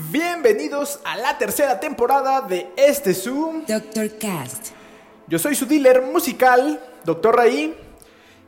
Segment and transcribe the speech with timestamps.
[0.00, 3.64] Bienvenidos a la tercera temporada de este Zoom.
[3.66, 4.16] Dr.
[4.16, 4.68] Cast.
[5.26, 7.34] Yo soy su dealer musical, Dr.
[7.34, 7.76] Raí,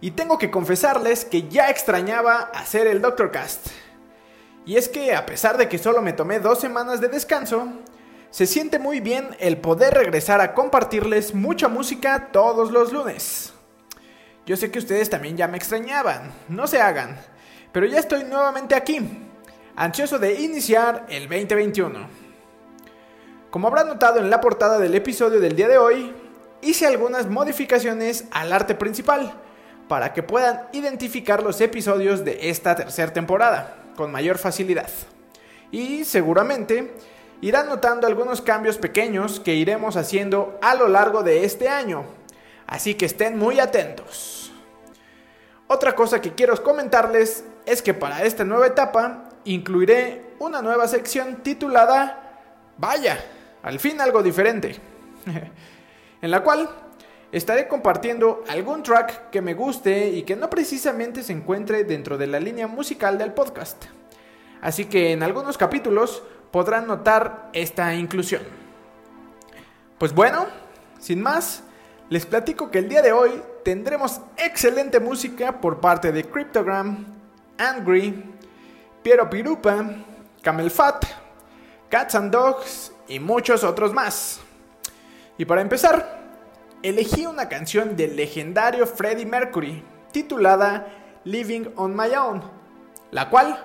[0.01, 3.33] y tengo que confesarles que ya extrañaba hacer el Dr.
[3.33, 3.67] Cast.
[4.65, 7.67] Y es que a pesar de que solo me tomé dos semanas de descanso,
[8.31, 13.53] se siente muy bien el poder regresar a compartirles mucha música todos los lunes.
[14.47, 17.21] Yo sé que ustedes también ya me extrañaban, no se hagan,
[17.73, 19.01] pero ya estoy nuevamente aquí,
[19.81, 22.07] ansioso de iniciar el 2021.
[23.51, 26.15] Como habrán notado en la portada del episodio del día de hoy,
[26.61, 29.33] hice algunas modificaciones al arte principal
[29.89, 34.91] para que puedan identificar los episodios de esta tercera temporada con mayor facilidad.
[35.71, 36.93] Y seguramente
[37.41, 42.05] irán notando algunos cambios pequeños que iremos haciendo a lo largo de este año.
[42.67, 44.53] Así que estén muy atentos.
[45.69, 51.43] Otra cosa que quiero comentarles es que para esta nueva etapa incluiré una nueva sección
[51.43, 52.43] titulada
[52.79, 53.23] Vaya,
[53.63, 54.77] al fin algo diferente.
[56.23, 56.69] en la cual
[57.33, 62.27] estaré compartiendo algún track que me guste y que no precisamente se encuentre dentro de
[62.27, 63.85] la línea musical del podcast.
[64.61, 68.43] Así que en algunos capítulos podrán notar esta inclusión.
[69.99, 70.47] Pues bueno,
[70.99, 71.63] sin más,
[72.09, 77.07] les platico que el día de hoy tendremos excelente música por parte de Cryptogram,
[77.59, 78.30] Angry,
[79.03, 79.83] Piero Pirupa,
[80.43, 81.07] Camel Fat,
[81.89, 84.41] Cats and Dogs y muchos otros más.
[85.39, 86.21] Y para empezar,
[86.83, 92.43] elegí una canción del legendario Freddie Mercury titulada Living on My Own,
[93.11, 93.59] la cual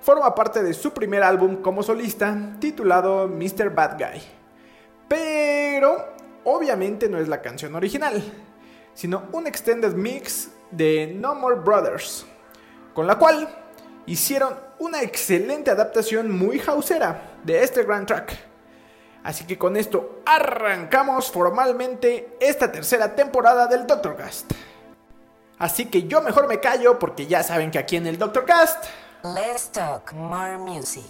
[0.00, 3.70] forma parte de su primer álbum como solista titulado Mr.
[3.70, 4.22] Bad Guy.
[5.06, 8.20] Pero obviamente no es la canción original,
[8.94, 12.26] sino un extended mix de No More Brothers,
[12.92, 13.48] con la cual
[14.06, 18.36] hicieron una excelente adaptación muy hausera de este gran track.
[19.22, 24.52] Así que con esto arrancamos formalmente esta tercera temporada del Doctor Cast.
[25.58, 28.84] Así que yo mejor me callo porque ya saben que aquí en el Doctor Cast
[29.22, 31.04] Let's talk more music.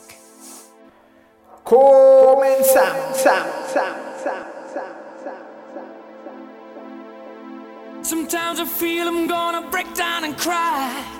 [1.62, 3.24] comenzamos.
[8.02, 11.19] Sometimes I feel I'm gonna break down and cry.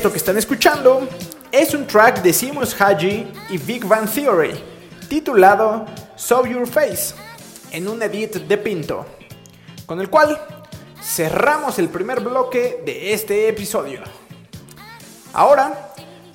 [0.00, 1.06] Que están escuchando
[1.52, 4.58] es un track de Seamus Haji y Big Bang Theory,
[5.10, 5.84] titulado
[6.16, 7.14] Show Your Face,
[7.70, 9.04] en un edit de Pinto,
[9.84, 10.40] con el cual
[11.02, 14.00] cerramos el primer bloque de este episodio.
[15.34, 15.92] Ahora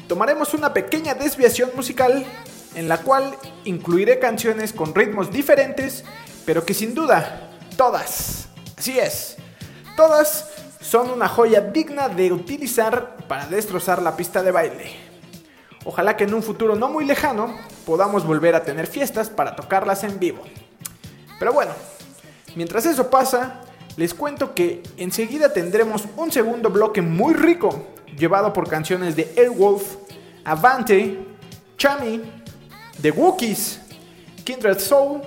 [0.07, 2.23] tomaremos una pequeña desviación musical
[2.75, 6.03] en la cual incluiré canciones con ritmos diferentes,
[6.45, 8.47] pero que sin duda, todas,
[8.77, 9.37] así es,
[9.97, 10.54] todas
[10.85, 14.95] son una joya digna de utilizar para destrozar la pista de baile.
[15.83, 20.03] Ojalá que en un futuro no muy lejano podamos volver a tener fiestas para tocarlas
[20.03, 20.43] en vivo.
[21.39, 21.71] Pero bueno,
[22.55, 23.61] mientras eso pasa,
[23.97, 29.95] les cuento que enseguida tendremos un segundo bloque muy rico, llevado por canciones de Airwolf,
[30.43, 31.17] Avante,
[31.77, 32.21] Chami,
[33.01, 33.81] The Wookiees,
[34.43, 35.21] Kindred Soul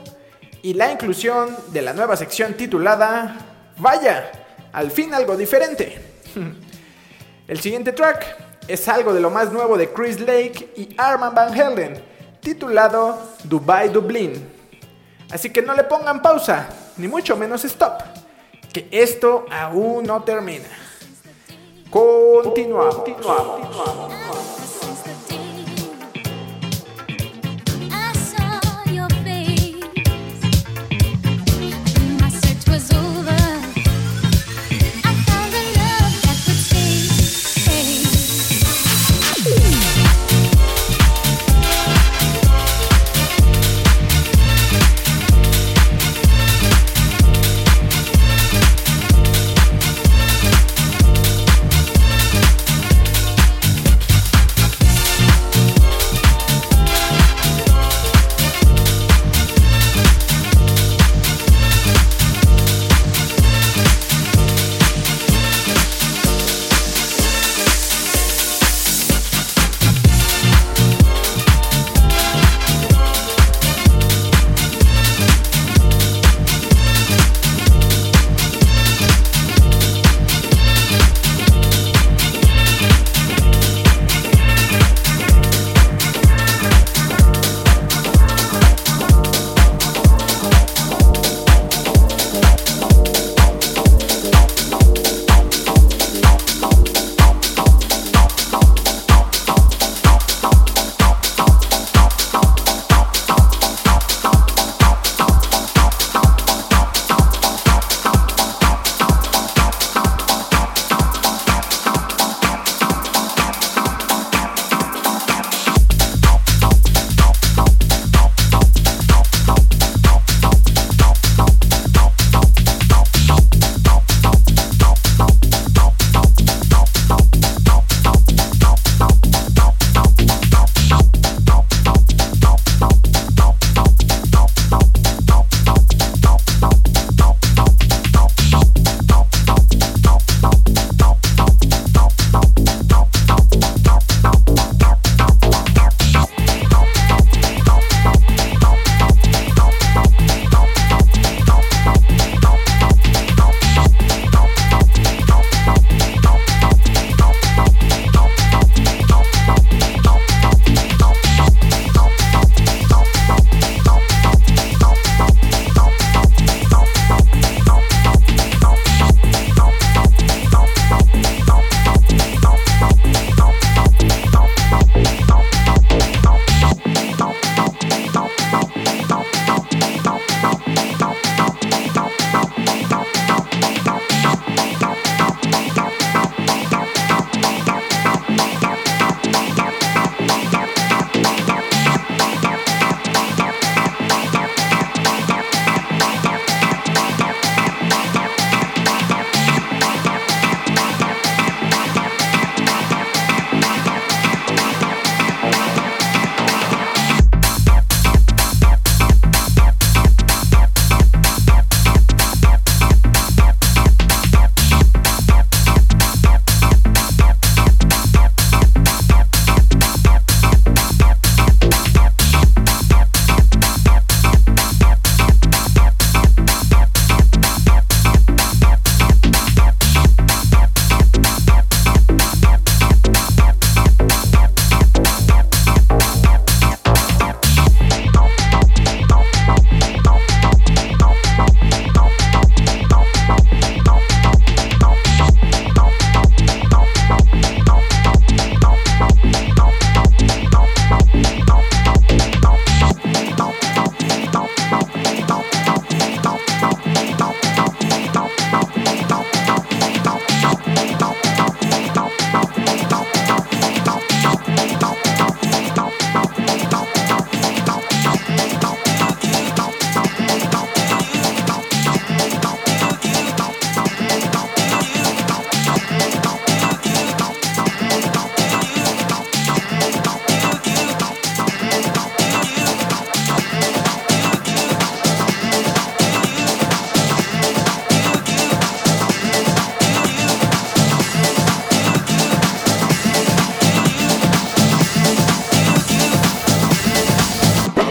[0.63, 3.37] y la inclusión de la nueva sección titulada
[3.77, 4.31] Vaya,
[4.73, 6.01] al fin algo diferente.
[7.49, 8.37] El siguiente track
[8.69, 12.03] es algo de lo más nuevo de Chris Lake y Arman Van Helden,
[12.41, 14.47] titulado Dubai Dublin.
[15.31, 18.03] Así que no le pongan pausa, ni mucho menos stop,
[18.73, 20.69] que esto aún no termina.
[21.91, 23.03] Continuamos.
[23.99, 24.58] I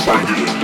[0.07, 0.56] find.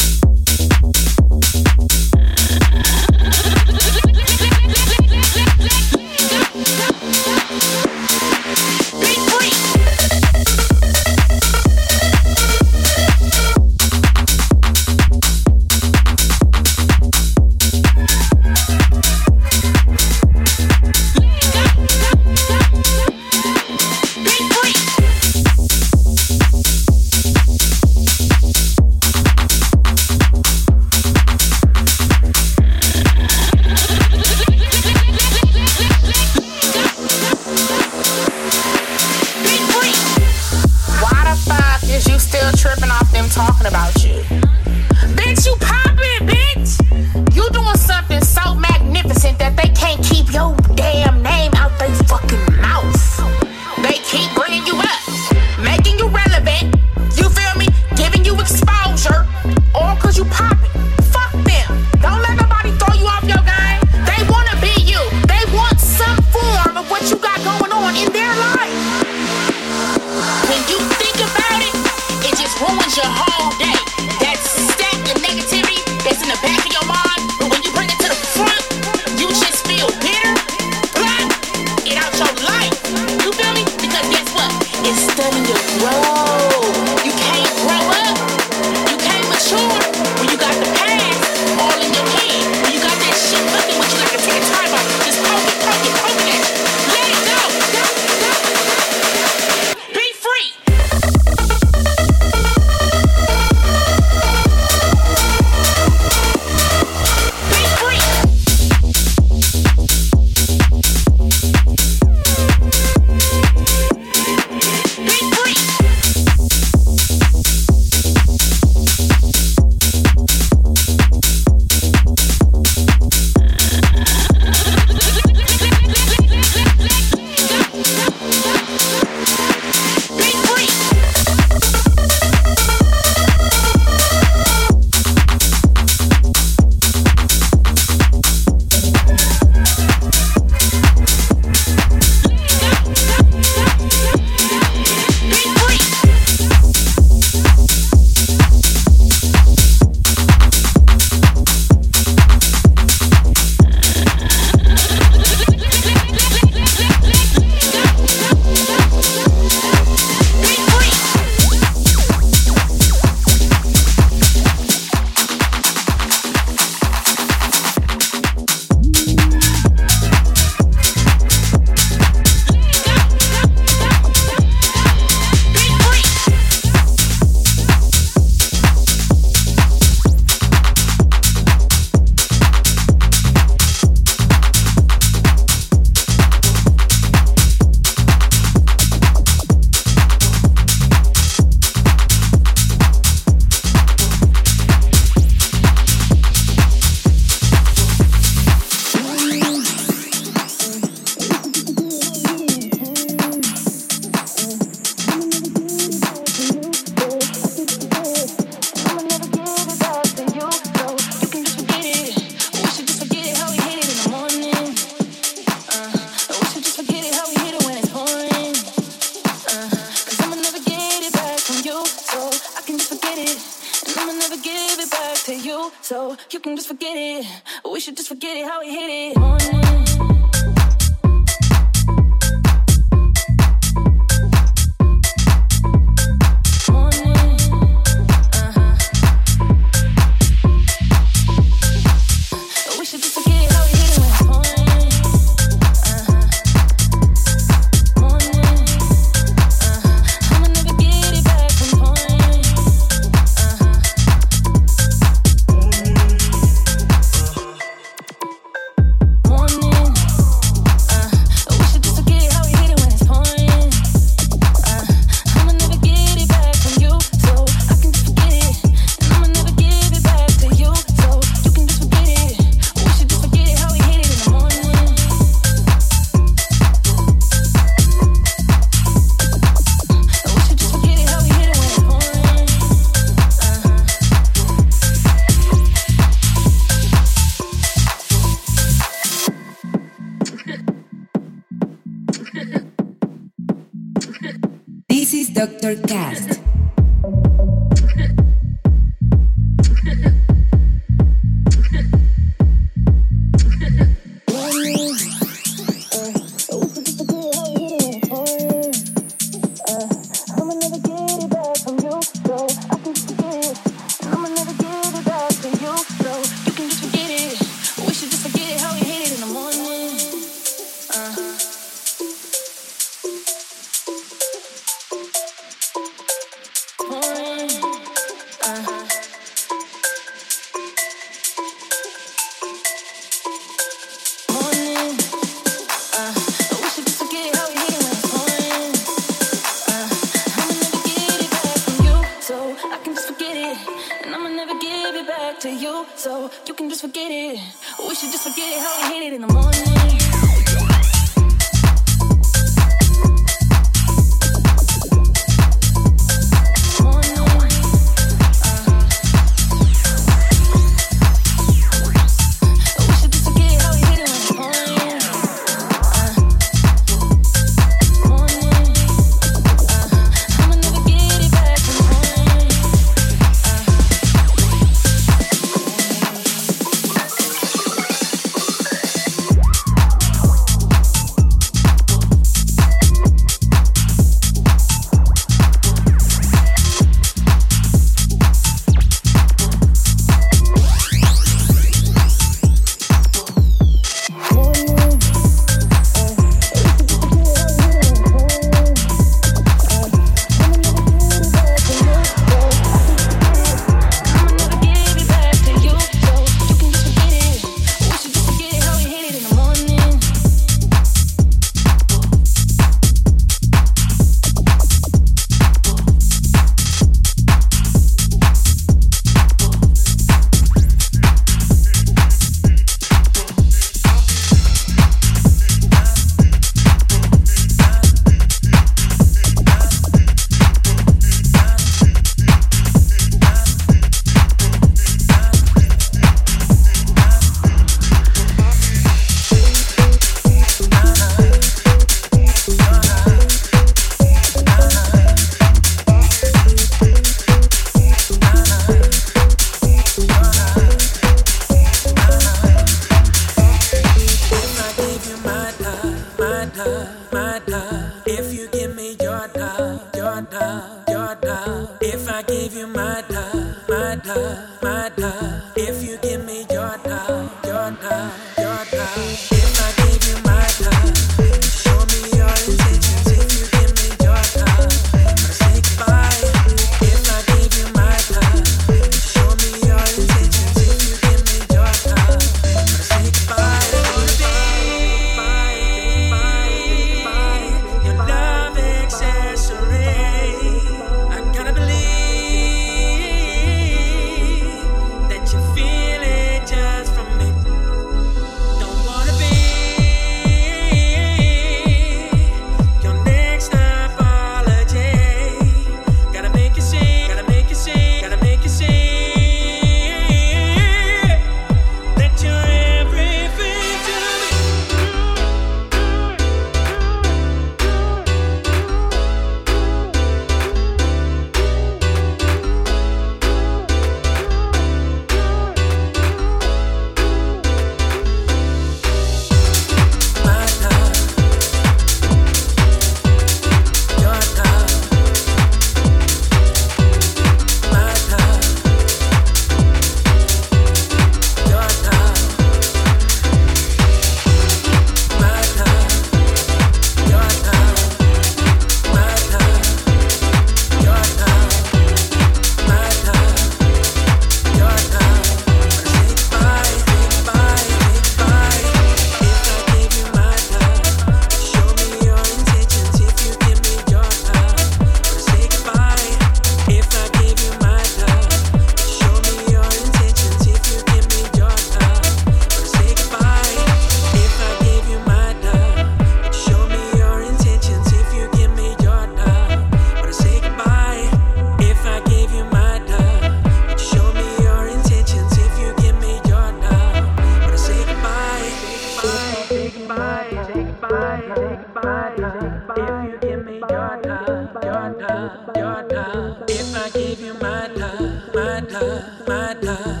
[596.81, 600.00] I give you my time, my time, my time.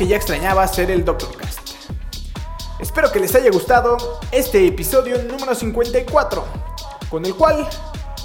[0.00, 1.36] Que ya extrañaba ser el Dr.
[1.36, 1.58] Cast.
[2.78, 6.42] Espero que les haya gustado este episodio número 54,
[7.10, 7.68] con el cual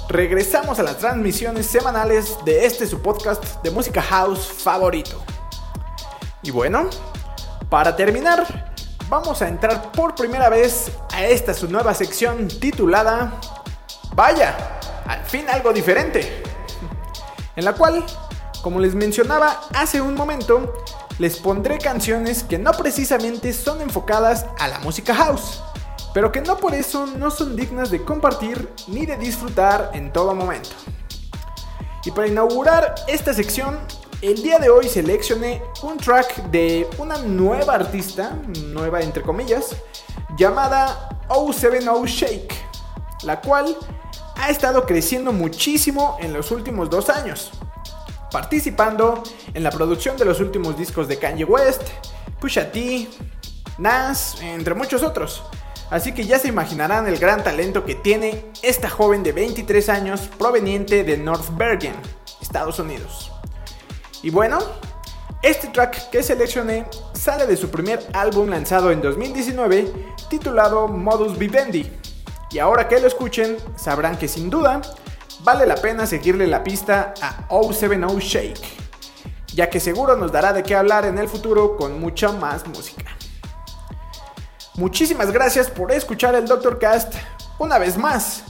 [0.08, 5.22] regresamos a las transmisiones semanales de este su podcast de música house favorito.
[6.42, 6.88] Y bueno,
[7.68, 8.72] para terminar,
[9.10, 13.38] vamos a entrar por primera vez a esta su nueva sección titulada
[14.14, 16.42] Vaya, al fin algo diferente
[17.54, 18.02] en la cual,
[18.62, 20.72] como les mencionaba hace un momento,
[21.18, 25.62] les pondré canciones que no precisamente son enfocadas a la música house,
[26.12, 30.34] pero que no por eso no son dignas de compartir ni de disfrutar en todo
[30.34, 30.70] momento.
[32.04, 33.78] Y para inaugurar esta sección,
[34.22, 38.38] el día de hoy seleccioné un track de una nueva artista,
[38.72, 39.74] nueva entre comillas,
[40.38, 42.54] llamada O70 Shake,
[43.24, 43.76] la cual
[44.36, 47.52] ha estado creciendo muchísimo en los últimos dos años,
[48.30, 49.22] participando
[49.54, 51.82] en la producción de los últimos discos de Kanye West,
[52.40, 53.08] Pusha T,
[53.78, 55.42] Nas, entre muchos otros.
[55.90, 60.28] Así que ya se imaginarán el gran talento que tiene esta joven de 23 años
[60.38, 61.94] proveniente de North Bergen,
[62.40, 63.30] Estados Unidos.
[64.22, 64.58] Y bueno,
[65.42, 69.92] este track que seleccioné sale de su primer álbum lanzado en 2019
[70.28, 71.88] titulado Modus Vivendi.
[72.50, 74.80] Y ahora que lo escuchen, sabrán que sin duda
[75.40, 78.60] vale la pena seguirle la pista a 070 Shake,
[79.54, 83.16] ya que seguro nos dará de qué hablar en el futuro con mucha más música.
[84.74, 87.14] Muchísimas gracias por escuchar el Doctor Cast
[87.58, 88.44] una vez más.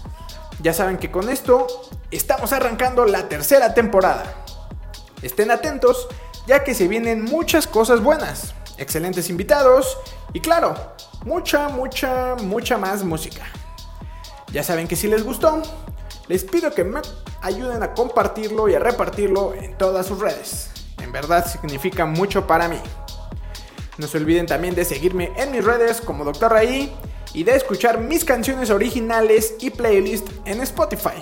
[0.61, 1.66] Ya saben que con esto
[2.11, 4.24] estamos arrancando la tercera temporada.
[5.22, 6.09] Estén atentos
[6.47, 9.99] ya que se vienen muchas cosas buenas, excelentes invitados
[10.32, 10.74] y claro,
[11.24, 13.45] mucha, mucha, mucha más música.
[14.53, 15.62] Ya saben que si les gustó,
[16.29, 17.01] les pido que me
[17.43, 20.70] ayuden a compartirlo y a repartirlo en todas sus redes.
[21.01, 22.81] En verdad significa mucho para mí.
[23.99, 26.51] No se olviden también de seguirme en mis redes como Dr.
[26.51, 26.95] Raí
[27.33, 31.20] y de escuchar mis canciones originales y playlist en Spotify.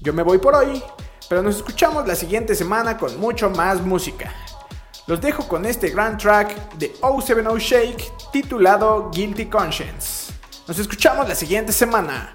[0.00, 0.82] Yo me voy por hoy,
[1.28, 4.32] pero nos escuchamos la siguiente semana con mucho más música.
[5.06, 10.32] Los dejo con este gran track de 070 Shake titulado Guilty Conscience.
[10.66, 12.34] Nos escuchamos la siguiente semana.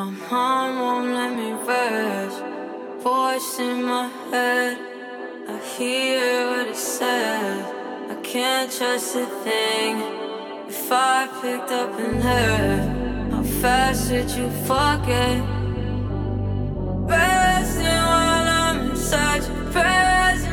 [0.00, 2.42] My mind won't let me rest.
[3.02, 4.78] Voice in my head,
[5.46, 7.66] I hear what it says.
[8.10, 9.98] I can't trust a thing.
[10.68, 15.38] If I picked up and left, how fast would you forget?
[17.10, 20.49] Resting while I'm inside your presence.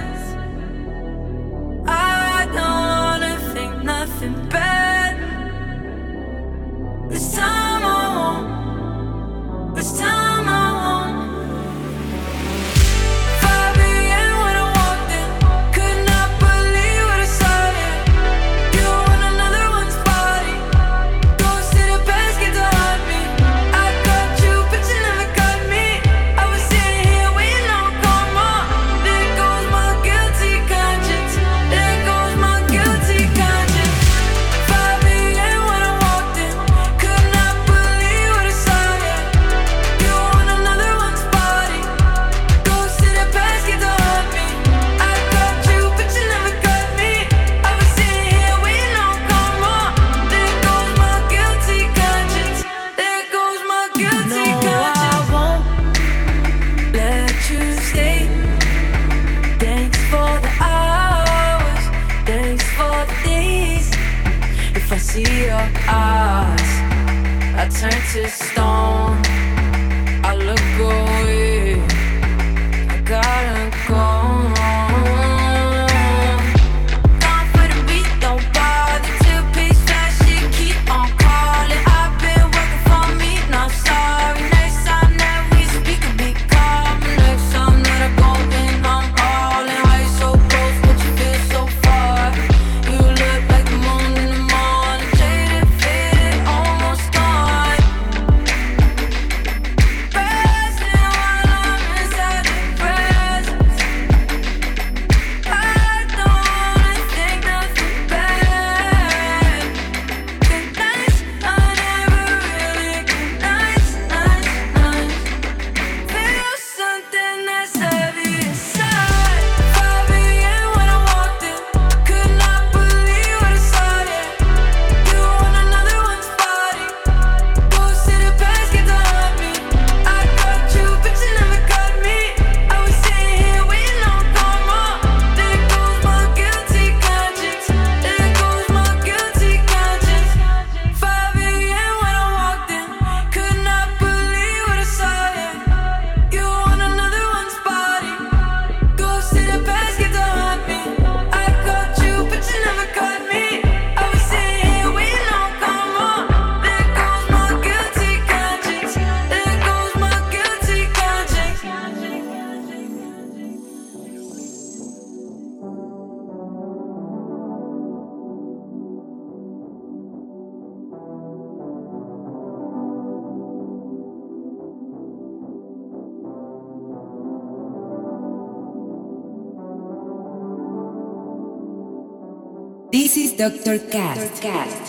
[183.48, 183.80] Dr.
[183.80, 184.42] Cast.
[184.42, 184.42] Cast.
[184.42, 184.87] Cast.